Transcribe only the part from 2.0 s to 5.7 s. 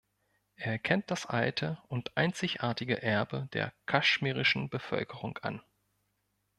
einzigartige Erbe der kaschmirischen Bevölkerung an.